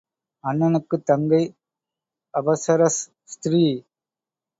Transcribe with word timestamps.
அண்ணனுக்குத் 0.43 1.05
தங்கை 1.05 1.41
அபஸரஸ் 2.33 3.01
ஸ்திரீ. 3.23 3.63